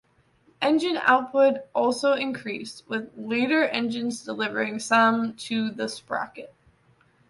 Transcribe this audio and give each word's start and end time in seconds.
Engine 0.63 0.97
output 0.97 1.57
also 1.75 2.13
increased, 2.13 2.89
with 2.89 3.11
later 3.15 3.65
engines 3.65 4.23
delivering 4.25 4.79
some 4.79 5.35
to 5.35 5.69
the 5.69 5.87
sprocket. 5.87 6.51